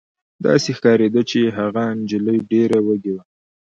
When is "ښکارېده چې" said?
0.77-1.39